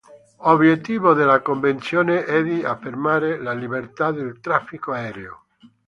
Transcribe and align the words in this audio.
Obiettivo 0.47 1.13
della 1.13 1.41
Convenzione 1.41 2.25
è 2.25 2.41
di 2.41 2.63
affermare 2.63 3.37
la 3.39 3.53
libertà 3.53 4.11
del 4.11 4.39
traffico 4.39 4.93
aereo. 4.93 5.43